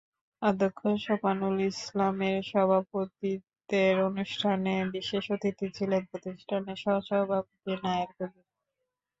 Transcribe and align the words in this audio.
অধ্যক্ষ 0.41 0.81
সোপানুল 1.03 1.57
ইসলামের 1.71 2.39
সভাপতিত্বেঅনুষ্ঠানে 2.51 4.73
বিশেষ 4.93 5.25
অতিথি 5.35 5.67
ছিলেন 5.77 6.01
প্রতিষ্ঠানের 6.11 6.77
সহসভাপতি 6.83 7.71
নায়ার 7.83 8.11
কবির। 8.17 8.45